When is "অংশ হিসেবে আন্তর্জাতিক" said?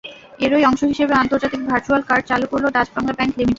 0.65-1.61